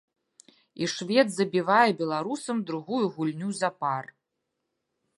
І 0.83 0.87
швед 0.93 1.27
забівае 1.35 1.91
беларусам 2.01 2.57
другую 2.71 3.05
гульню 3.19 3.49
запар. 3.63 4.05